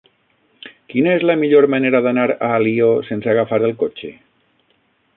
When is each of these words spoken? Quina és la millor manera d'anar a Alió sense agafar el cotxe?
Quina 0.93 1.11
és 1.17 1.25
la 1.31 1.35
millor 1.41 1.67
manera 1.75 2.03
d'anar 2.07 2.25
a 2.31 2.51
Alió 2.57 2.91
sense 3.13 3.33
agafar 3.37 3.61
el 3.71 3.79
cotxe? 3.87 4.15